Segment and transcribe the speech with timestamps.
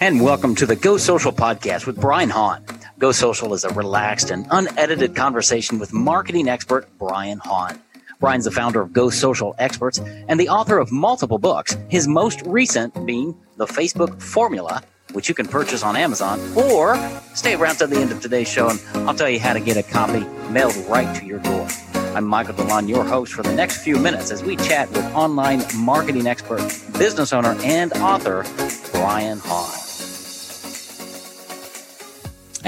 [0.00, 2.64] And welcome to the Go Social podcast with Brian Hahn.
[3.00, 7.80] Go Social is a relaxed and unedited conversation with marketing expert Brian Hahn.
[8.20, 9.98] Brian's the founder of Go Social Experts
[10.28, 14.84] and the author of multiple books, his most recent being The Facebook Formula,
[15.14, 16.96] which you can purchase on Amazon, or
[17.34, 19.76] stay around to the end of today's show and I'll tell you how to get
[19.76, 21.66] a copy mailed right to your door.
[22.14, 25.64] I'm Michael DeLon, your host for the next few minutes as we chat with online
[25.76, 26.60] marketing expert,
[26.96, 28.44] business owner, and author
[28.92, 29.87] Brian Hahn.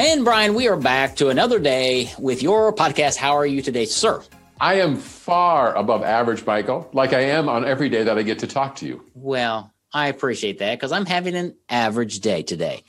[0.02, 3.16] And Brian, we are back to another day with your podcast.
[3.16, 4.22] How are you today, sir?
[4.58, 8.38] I am far above average, Michael, like I am on every day that I get
[8.38, 9.04] to talk to you.
[9.12, 12.82] Well, I appreciate that because I'm having an average day today.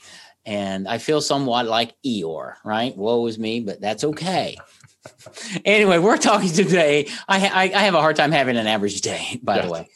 [0.46, 2.96] And I feel somewhat like Eeyore, right?
[2.96, 4.56] Woe is me, but that's okay.
[5.66, 7.08] anyway, we're talking today.
[7.28, 9.64] I, I, I, have a hard time having an average day, by yes.
[9.66, 9.88] the way.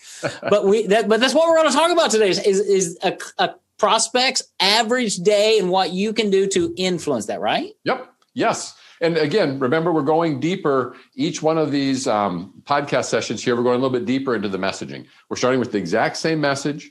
[0.51, 2.99] But we that but that's what we're going to talk about today is is, is
[3.03, 7.73] a, a prospects average day and what you can do to influence that, right?
[7.85, 8.13] Yep.
[8.35, 8.75] Yes.
[9.01, 10.97] And again, remember, we're going deeper.
[11.15, 14.49] Each one of these um, podcast sessions here, we're going a little bit deeper into
[14.49, 15.07] the messaging.
[15.29, 16.91] We're starting with the exact same message,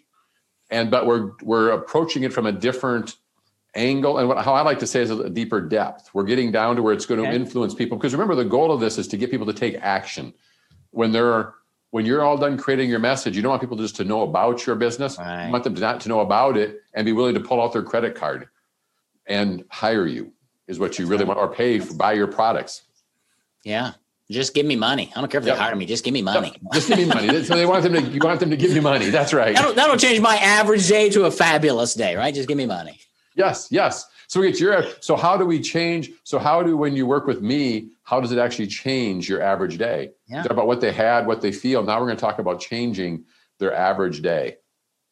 [0.69, 3.15] and but we're we're approaching it from a different
[3.73, 4.19] angle.
[4.19, 6.09] And what, how I like to say is a deeper depth.
[6.13, 7.97] We're getting down to where it's going to influence people.
[7.97, 10.33] Because remember, the goal of this is to get people to take action
[10.91, 11.53] when they're
[11.95, 14.65] when you're all done creating your message, you don't want people just to know about
[14.67, 15.17] your business.
[15.17, 15.45] Right.
[15.45, 17.71] You want them to not to know about it and be willing to pull out
[17.71, 18.49] their credit card
[19.27, 20.33] and hire you
[20.67, 22.81] is what you really want or pay for buy your products.
[23.63, 23.93] Yeah.
[24.29, 25.09] Just give me money.
[25.15, 25.55] I don't care if yep.
[25.55, 25.85] they hire me.
[25.85, 26.49] Just give me money.
[26.49, 26.73] Yep.
[26.73, 27.43] Just give me money.
[27.45, 29.09] so they want them to you want them to give you money.
[29.09, 29.55] That's right.
[29.55, 32.35] That'll, that'll change my average day to a fabulous day, right?
[32.35, 32.99] Just give me money.
[33.35, 34.07] Yes, yes.
[34.27, 36.11] So we get your so how do we change?
[36.23, 39.77] So how do when you work with me, how does it actually change your average
[39.77, 40.11] day?
[40.27, 40.45] Yeah.
[40.49, 41.83] About what they had, what they feel.
[41.83, 43.25] Now we're going to talk about changing
[43.59, 44.57] their average day.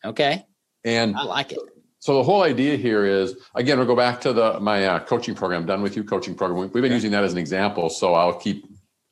[0.03, 0.45] Okay.
[0.83, 1.59] And I like it.
[1.99, 5.35] So the whole idea here is again, we'll go back to the my uh, coaching
[5.35, 6.69] program, done with you coaching program.
[6.73, 8.65] We've been using that as an example, so I'll keep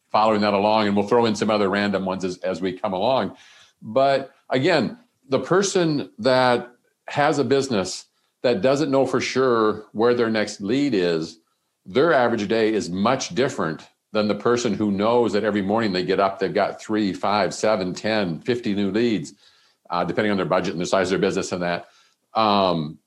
[0.09, 2.91] following that along, and we'll throw in some other random ones as, as we come
[2.91, 3.37] along.
[3.81, 4.97] But again,
[5.29, 6.69] the person that
[7.07, 8.05] has a business
[8.43, 11.39] that doesn't know for sure where their next lead is,
[11.85, 16.03] their average day is much different than the person who knows that every morning they
[16.03, 19.33] get up, they've got three, five, seven, 10, 50 new leads,
[19.89, 21.87] uh, depending on their budget and the size of their business and that,
[22.33, 22.97] um,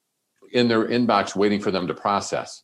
[0.52, 2.62] in their inbox waiting for them to process.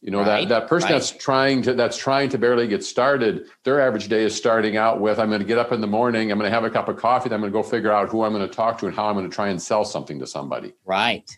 [0.00, 0.96] You know, right, that, that person right.
[0.96, 5.00] that's trying to that's trying to barely get started, their average day is starting out
[5.00, 6.88] with I'm going to get up in the morning, I'm going to have a cup
[6.88, 8.86] of coffee, then I'm going to go figure out who I'm going to talk to
[8.86, 10.74] and how I'm going to try and sell something to somebody.
[10.84, 11.30] Right.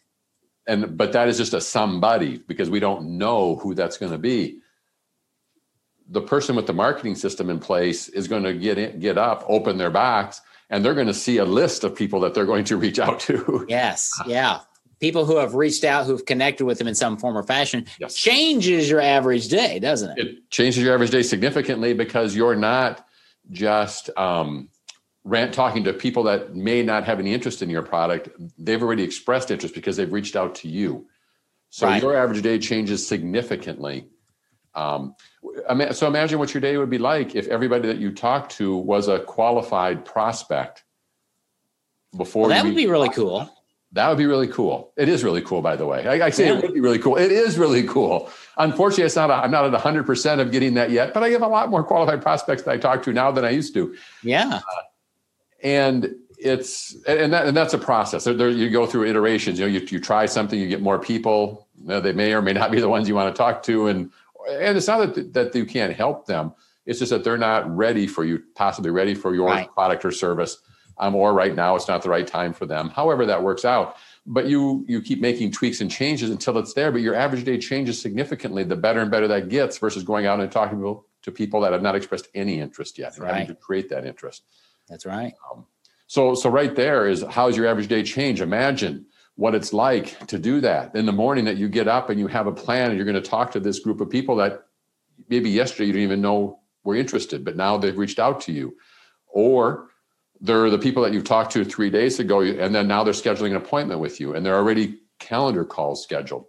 [0.66, 4.18] And but that is just a somebody because we don't know who that's going to
[4.18, 4.60] be
[6.08, 9.44] the person with the marketing system in place is going to get in, get up,
[9.48, 10.40] open their box,
[10.70, 13.20] and they're going to see a list of people that they're going to reach out
[13.20, 13.66] to.
[13.68, 14.60] Yes, yeah.
[14.98, 18.14] People who have reached out, who've connected with them in some form or fashion, yes.
[18.14, 20.26] changes your average day, doesn't it?
[20.26, 23.06] It changes your average day significantly because you're not
[23.50, 24.70] just um,
[25.26, 28.28] rant talking to people that may not have any interest in your product.
[28.58, 31.06] They've already expressed interest because they've reached out to you.
[31.70, 32.00] So right.
[32.00, 34.08] your average day changes significantly
[34.76, 35.16] um,
[35.92, 39.08] so imagine what your day would be like if everybody that you talk to was
[39.08, 40.84] a qualified prospect
[42.14, 42.42] before.
[42.42, 43.50] Well, that would be really cool.
[43.92, 44.92] That would be really cool.
[44.96, 46.06] It is really cool, by the way.
[46.06, 46.58] I, I say yeah.
[46.58, 47.16] it would be really cool.
[47.16, 48.30] It is really cool.
[48.58, 49.30] Unfortunately, it's not.
[49.30, 51.70] i am not at 100 percent of getting that yet, but I have a lot
[51.70, 53.96] more qualified prospects that I talk to now than I used to.
[54.22, 54.56] Yeah.
[54.56, 54.60] Uh,
[55.66, 58.24] and it's and that and that's a process.
[58.24, 59.58] There, there, you go through iterations.
[59.58, 61.66] You know, you, you try something, you get more people.
[61.82, 63.88] You know, they may or may not be the ones you want to talk to,
[63.88, 64.12] and
[64.48, 66.54] and it's not that, that you can't help them.
[66.84, 69.68] It's just that they're not ready for you, possibly ready for your right.
[69.72, 70.58] product or service.
[70.98, 72.88] Um, or right now it's not the right time for them.
[72.88, 73.96] However, that works out.
[74.24, 76.92] But you you keep making tweaks and changes until it's there.
[76.92, 78.62] But your average day changes significantly.
[78.62, 81.72] The better and better that gets versus going out and talking to, to people that
[81.72, 83.32] have not expressed any interest yet and right.
[83.32, 84.44] having to create that interest.
[84.88, 85.34] That's right.
[85.52, 85.66] Um,
[86.06, 88.40] so so right there is how's your average day change?
[88.40, 92.18] Imagine what it's like to do that in the morning that you get up and
[92.18, 94.66] you have a plan and you're going to talk to this group of people that
[95.28, 98.76] maybe yesterday you didn't even know were interested, but now they've reached out to you.
[99.26, 99.88] Or
[100.40, 103.50] they're the people that you've talked to three days ago, and then now they're scheduling
[103.50, 106.46] an appointment with you, and they're already calendar calls scheduled.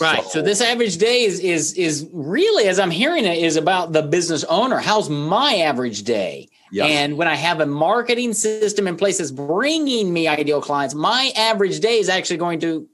[0.00, 0.22] Right.
[0.22, 3.92] So, so, this average day is is is really, as I'm hearing it, is about
[3.92, 4.78] the business owner.
[4.78, 6.48] How's my average day?
[6.70, 6.90] Yes.
[6.90, 11.30] And when I have a marketing system in place that's bringing me ideal clients, my
[11.36, 12.88] average day is actually going to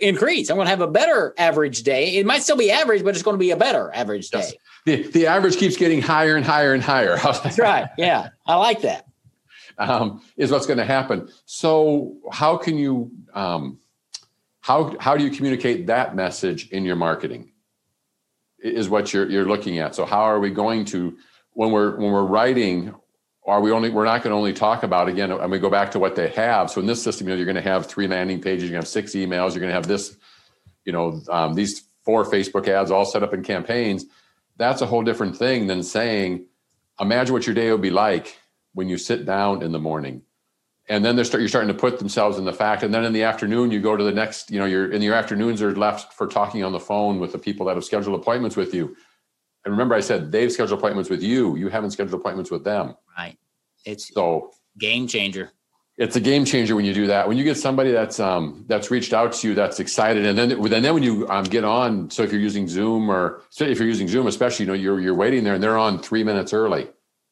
[0.00, 0.50] increase.
[0.50, 2.16] I'm going to have a better average day.
[2.16, 4.38] It might still be average, but it's going to be a better average day.
[4.40, 4.54] Yes.
[4.86, 7.16] The, the average keeps getting higher and higher and higher.
[7.22, 7.88] That's right.
[7.96, 8.30] Yeah.
[8.44, 9.06] I like that.
[9.78, 11.28] Um, is what's going to happen.
[11.46, 13.78] So, how can you um,
[14.60, 17.52] how how do you communicate that message in your marketing?
[18.58, 19.94] Is what you're you're looking at.
[19.94, 21.16] So how are we going to
[21.52, 22.94] when we're when we're writing?
[23.46, 25.32] Are we only we're not going to only talk about again?
[25.32, 26.70] And we go back to what they have.
[26.70, 28.64] So in this system, you know, you're going to have three landing pages.
[28.64, 29.52] You're going to have six emails.
[29.52, 30.16] You're going to have this,
[30.84, 34.04] you know, um, these four Facebook ads all set up in campaigns.
[34.58, 36.44] That's a whole different thing than saying,
[37.00, 38.38] imagine what your day will be like
[38.74, 40.22] when you sit down in the morning
[40.90, 42.82] and then they're start, you're starting to put themselves in the fact.
[42.82, 45.14] And then in the afternoon you go to the next you know your in your
[45.14, 48.56] afternoons are left for talking on the phone with the people that have scheduled appointments
[48.56, 48.94] with you.
[49.64, 51.56] And remember i said they've scheduled appointments with you.
[51.56, 52.96] You haven't scheduled appointments with them.
[53.16, 53.38] Right.
[53.86, 55.52] It's so game changer.
[55.96, 57.28] It's a game changer when you do that.
[57.28, 60.50] When you get somebody that's um that's reached out to you that's excited and then
[60.50, 63.86] and then when you um, get on so if you're using zoom or if you're
[63.86, 66.88] using zoom especially you know you're you're waiting there and they're on three minutes early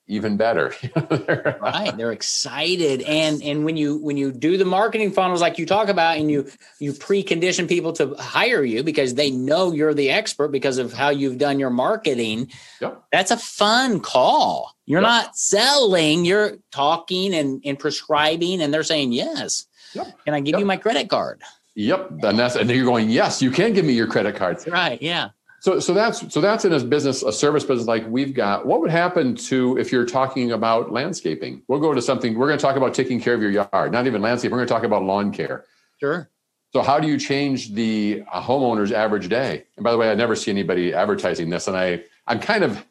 [0.08, 0.72] even better
[1.60, 5.66] right they're excited and and when you when you do the marketing funnels like you
[5.66, 6.48] talk about and you
[6.80, 11.10] you precondition people to hire you because they know you're the expert because of how
[11.10, 12.50] you've done your marketing
[12.80, 13.02] yep.
[13.12, 15.08] that's a fun call you're yep.
[15.08, 20.06] not selling you're talking and and prescribing and they're saying yes yep.
[20.24, 21.42] can i give you my credit card
[21.78, 23.08] Yep, and that's and you're going.
[23.08, 24.58] Yes, you can give me your credit card.
[24.66, 25.00] Right.
[25.00, 25.28] Yeah.
[25.60, 28.64] So, so that's so that's in a business, a service business like we've got.
[28.64, 31.62] What would happen to if you're talking about landscaping?
[31.66, 32.38] We'll go to something.
[32.38, 34.52] We're going to talk about taking care of your yard, not even landscape.
[34.52, 35.64] We're going to talk about lawn care.
[35.98, 36.30] Sure.
[36.72, 39.64] So, how do you change the uh, homeowner's average day?
[39.76, 42.84] And by the way, I never see anybody advertising this, and I I'm kind of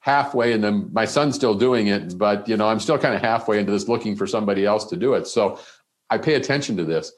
[0.00, 0.90] halfway in them.
[0.92, 3.88] My son's still doing it, but you know I'm still kind of halfway into this,
[3.88, 5.26] looking for somebody else to do it.
[5.26, 5.58] So,
[6.10, 7.12] I pay attention to this,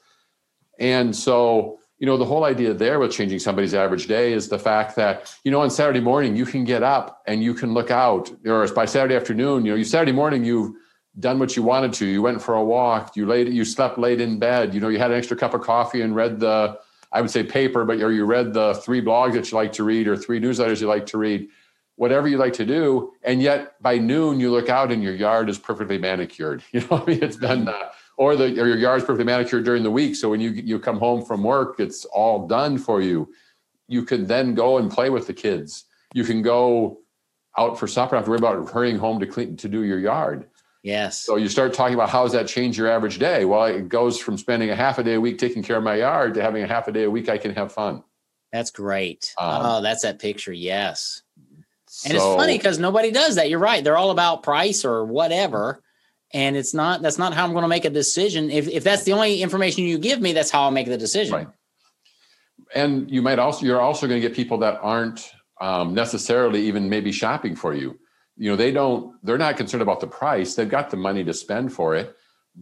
[0.79, 4.59] and so you know the whole idea there with changing somebody's average day is the
[4.59, 7.91] fact that you know on saturday morning you can get up and you can look
[7.91, 8.31] out.
[8.45, 10.73] Or by saturday afternoon you know you saturday morning you've
[11.19, 12.05] done what you wanted to.
[12.05, 13.15] You went for a walk.
[13.15, 14.73] You laid you slept late in bed.
[14.73, 16.79] You know you had an extra cup of coffee and read the
[17.13, 19.83] i would say paper but or you read the three blogs that you like to
[19.83, 21.47] read or three newsletters you like to read.
[21.95, 23.13] Whatever you like to do.
[23.23, 26.63] And yet by noon you look out and your yard is perfectly manicured.
[26.71, 27.23] You know i mean?
[27.23, 30.15] It's been uh, or the or your yard's perfectly manicured during the week.
[30.15, 33.31] So when you you come home from work, it's all done for you.
[33.87, 35.85] You can then go and play with the kids.
[36.13, 36.99] You can go
[37.57, 38.15] out for supper.
[38.15, 40.47] Have to worry about hurrying home to clean to do your yard.
[40.83, 41.17] Yes.
[41.23, 43.45] So you start talking about how does that change your average day?
[43.45, 45.95] Well, it goes from spending a half a day a week taking care of my
[45.95, 48.03] yard to having a half a day a week I can have fun.
[48.53, 49.33] That's great.
[49.37, 50.53] Um, oh, that's that picture.
[50.53, 51.23] Yes.
[52.05, 53.49] And so, it's funny because nobody does that.
[53.49, 53.83] You're right.
[53.83, 55.81] They're all about price or whatever
[56.33, 58.49] and it's not that's not how i'm going to make a decision.
[58.49, 61.35] If, if that's the only information you give me that's how i'll make the decision.
[61.35, 61.47] Right.
[62.75, 65.31] And you might also you're also going to get people that aren't
[65.61, 67.97] um, necessarily even maybe shopping for you.
[68.35, 70.55] You know they don't they're not concerned about the price.
[70.55, 72.15] They've got the money to spend for it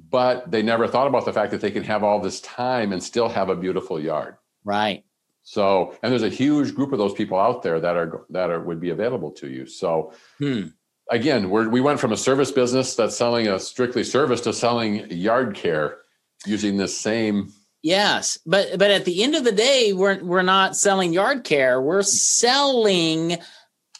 [0.09, 3.01] but they never thought about the fact that they can have all this time and
[3.01, 4.35] still have a beautiful yard.
[4.63, 5.05] Right.
[5.43, 8.59] So and there's a huge group of those people out there that are that are
[8.59, 9.65] would be available to you.
[9.65, 10.67] So hmm
[11.09, 15.09] again, we we went from a service business that's selling a strictly service to selling
[15.11, 15.97] yard care
[16.45, 17.51] using this same.
[17.81, 21.81] Yes, but but at the end of the day, we're we're not selling yard care.
[21.81, 23.37] We're selling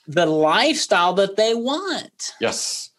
[0.08, 2.34] the lifestyle that they want.
[2.40, 2.90] Yes.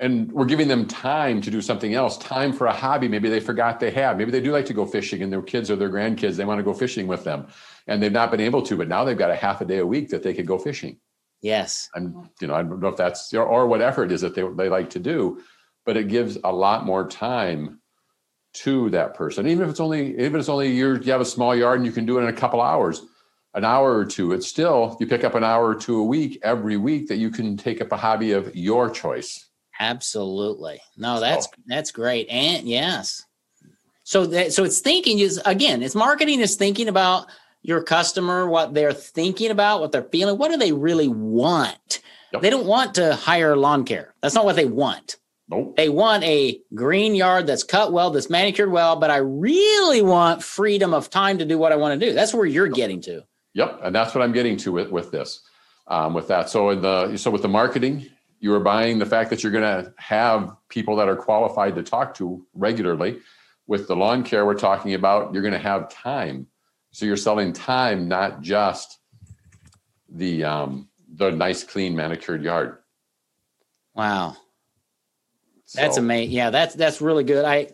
[0.00, 3.06] And we're giving them time to do something else, time for a hobby.
[3.06, 4.16] Maybe they forgot they have.
[4.16, 6.58] Maybe they do like to go fishing and their kids or their grandkids, they want
[6.58, 7.46] to go fishing with them.
[7.86, 9.86] And they've not been able to, but now they've got a half a day a
[9.86, 10.98] week that they could go fishing.
[11.42, 11.90] Yes.
[11.94, 14.42] I'm, you know, I don't know if that's or, or whatever it is that they,
[14.42, 15.42] they like to do,
[15.84, 17.80] but it gives a lot more time
[18.54, 19.48] to that person.
[19.48, 21.86] Even if it's only, even if it's only you you have a small yard and
[21.86, 23.02] you can do it in a couple hours,
[23.54, 26.38] an hour or two, it's still, you pick up an hour or two a week,
[26.42, 29.48] every week that you can take up a hobby of your choice.
[29.80, 30.80] Absolutely.
[30.96, 31.52] No, that's, so.
[31.66, 32.28] that's great.
[32.28, 33.24] And yes.
[34.04, 37.26] So that, so it's thinking is again, it's marketing is thinking about
[37.62, 40.38] your customer what they're thinking about, what they're feeling.
[40.38, 42.00] What do they really want?
[42.32, 42.42] Yep.
[42.42, 44.14] They don't want to hire lawn care.
[44.20, 45.16] That's not what they want.
[45.48, 45.76] Nope.
[45.76, 50.42] They want a green yard that's cut well, that's manicured well, but I really want
[50.42, 52.14] freedom of time to do what I want to do.
[52.14, 52.74] That's where you're yep.
[52.74, 53.22] getting to.
[53.54, 55.42] Yep, and that's what I'm getting to with with this,
[55.88, 56.48] um, with that.
[56.48, 58.06] So in the so with the marketing,
[58.40, 61.82] you are buying the fact that you're going to have people that are qualified to
[61.82, 63.20] talk to regularly.
[63.66, 66.46] With the lawn care, we're talking about you're going to have time
[66.92, 68.98] so you're selling time, not just
[70.08, 72.78] the um, the nice, clean, manicured yard.
[73.94, 74.36] Wow,
[75.64, 75.80] so.
[75.80, 76.34] that's amazing.
[76.34, 77.44] Yeah, that's that's really good.
[77.44, 77.70] I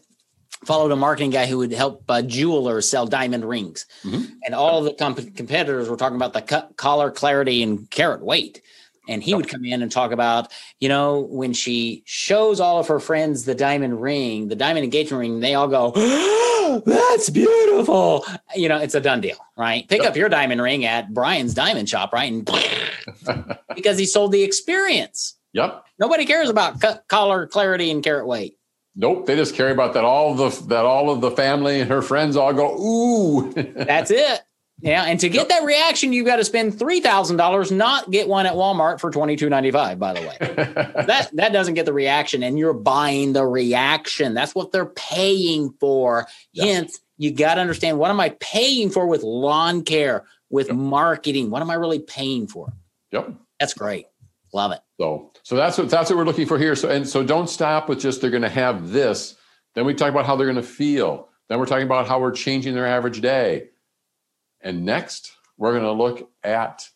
[0.64, 4.25] followed a marketing guy who would help uh, jewelers sell diamond rings, mm-hmm.
[4.44, 8.62] and all the comp- competitors were talking about the cut, color, clarity, and carat weight.
[9.08, 12.88] And he would come in and talk about, you know, when she shows all of
[12.88, 15.92] her friends the diamond ring, the diamond engagement ring, they all go,
[16.84, 18.25] that's beautiful.
[18.54, 19.88] You know, it's a done deal, right?
[19.88, 22.32] Pick up your diamond ring at Brian's Diamond Shop, right?
[22.32, 22.48] And
[23.75, 25.37] because he sold the experience.
[25.52, 25.84] Yep.
[25.98, 28.56] Nobody cares about color, clarity, and carat weight.
[29.00, 30.04] Nope, they just care about that.
[30.04, 33.52] All the that all of the family and her friends all go ooh.
[33.52, 34.40] That's it.
[34.80, 38.28] Yeah, and to get that reaction, you've got to spend three thousand dollars, not get
[38.28, 39.99] one at Walmart for twenty two ninety five.
[39.99, 44.35] By the way, that that doesn't get the reaction, and you're buying the reaction.
[44.35, 46.28] That's what they're paying for.
[46.56, 50.76] Hence, you got to understand what am I paying for with lawn care, with yep.
[50.76, 51.50] marketing?
[51.50, 52.73] What am I really paying for?
[53.11, 54.06] Yep, that's great.
[54.52, 54.80] Love it.
[55.00, 56.76] So, so that's what that's what we're looking for here.
[56.76, 59.35] So, and so don't stop with just they're going to have this.
[59.75, 61.28] Then we talk about how they're going to feel.
[61.49, 63.70] Then we're talking about how we're changing their average day
[64.61, 66.88] and next, we're going to look at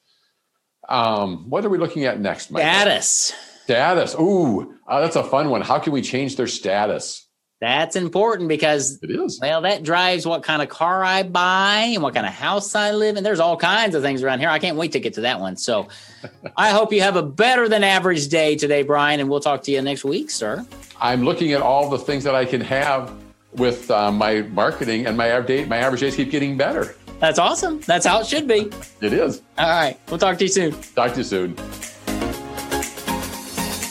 [0.89, 2.51] um, what are we looking at next?
[2.51, 2.69] Michael?
[2.69, 3.33] Status.
[3.65, 4.15] Status.
[4.19, 5.63] Ooh, uh, that's a fun one.
[5.63, 7.27] How can we change their status?
[7.61, 9.39] That's important because it is.
[9.41, 12.91] Well, that drives what kind of car I buy and what kind of house I
[12.91, 13.23] live in.
[13.23, 14.49] There's all kinds of things around here.
[14.49, 15.57] I can't wait to get to that one.
[15.57, 15.87] So
[16.57, 19.71] I hope you have a better than average day today, Brian, and we'll talk to
[19.71, 20.67] you next week, sir.
[21.01, 23.15] I'm looking at all the things that I can have
[23.53, 26.97] with uh, my marketing, and my average my average days keep getting better.
[27.23, 27.81] That's awesome.
[27.83, 28.69] That's how it should be.
[29.01, 29.43] It is.
[29.57, 29.97] All right.
[30.09, 30.73] We'll talk to you soon.
[30.73, 31.57] Talk to you soon.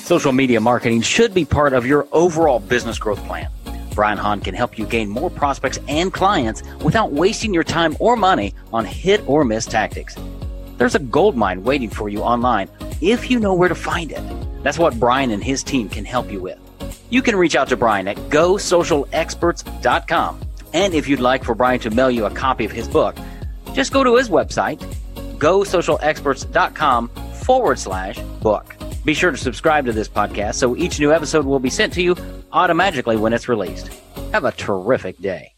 [0.03, 3.49] Social media marketing should be part of your overall business growth plan.
[3.95, 8.17] Brian Hahn can help you gain more prospects and clients without wasting your time or
[8.17, 10.17] money on hit or miss tactics.
[10.77, 12.67] There's a gold mine waiting for you online
[12.99, 14.21] if you know where to find it.
[14.61, 16.59] That's what Brian and his team can help you with.
[17.09, 21.89] You can reach out to Brian at gosocialexperts.com and if you'd like for Brian to
[21.89, 23.15] mail you a copy of his book,
[23.73, 24.79] just go to his website,
[25.37, 28.75] gosocialexperts.com forward slash book.
[29.03, 32.01] Be sure to subscribe to this podcast so each new episode will be sent to
[32.01, 32.15] you
[32.51, 33.89] automatically when it's released.
[34.31, 35.53] Have a terrific day.